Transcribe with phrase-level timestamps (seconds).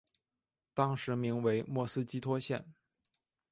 [0.73, 2.65] 当时名为莫斯基托县。